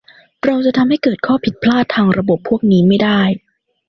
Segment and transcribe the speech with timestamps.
[0.45, 3.21] เราจะทำให้เกิดข้อผิดพลาดทางระบบพวกนี้ไม่ได้